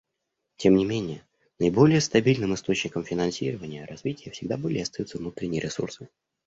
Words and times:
Тем 0.57 0.77
не 0.77 0.83
менее 0.83 1.23
наиболее 1.59 2.01
стабильным 2.01 2.55
источником 2.55 3.03
финансирования 3.03 3.85
развития 3.85 4.31
всегда 4.31 4.57
были 4.57 4.79
и 4.79 4.81
остаются 4.81 5.19
внутренние 5.19 5.61
ресурсы. 5.61 6.09